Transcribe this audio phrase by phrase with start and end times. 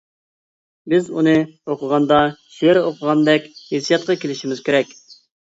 [0.93, 1.33] بىز ئۇنى
[1.73, 2.23] ئوقۇغاندا
[2.55, 4.99] شېئىر ئوقۇۋاتقاندەك ھېسسىياتقا كېلىشىمىز كېرەك.